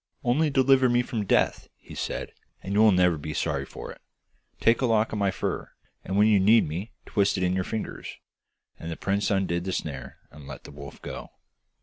[0.23, 2.31] 'Only deliver me from death,' he said,
[2.63, 4.01] 'and you will never be sorry for it.
[4.59, 5.69] Take a lock of my fur,
[6.03, 8.17] and when you need me twist it in your fingers.'
[8.79, 11.33] And the prince undid the snare and let the wolf go.